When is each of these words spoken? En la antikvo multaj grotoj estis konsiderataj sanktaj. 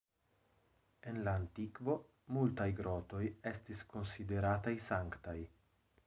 En 1.09 1.17
la 1.25 1.33
antikvo 1.39 1.97
multaj 2.37 2.67
grotoj 2.79 3.21
estis 3.51 3.83
konsiderataj 3.91 4.73
sanktaj. 4.87 5.37